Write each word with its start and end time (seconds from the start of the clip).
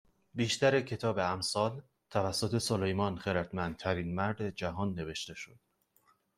بیشتر 0.33 0.81
کتاب 0.81 1.19
امثال 1.19 1.81
توسط 2.09 2.57
سلیمان 2.57 3.17
خردمندترین 3.17 4.15
مرد 4.15 4.49
جهان 4.55 4.93
نوشته 4.93 5.33
شد 5.33 5.59